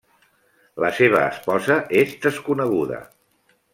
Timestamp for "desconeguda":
2.25-3.03